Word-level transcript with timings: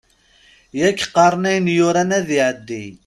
Yak 0.79 0.97
qqaren 1.05 1.43
ayen 1.49 1.67
yuran 1.75 2.09
ad 2.17 2.27
iɛeddi. 2.37 2.85